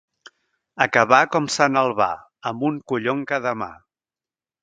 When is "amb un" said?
2.53-2.81